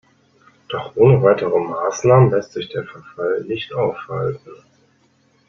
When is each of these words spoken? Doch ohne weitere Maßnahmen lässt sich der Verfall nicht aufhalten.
Doch 0.69 0.95
ohne 0.95 1.21
weitere 1.21 1.59
Maßnahmen 1.59 2.31
lässt 2.31 2.53
sich 2.53 2.69
der 2.69 2.85
Verfall 2.85 3.43
nicht 3.47 3.71
aufhalten. 3.75 4.53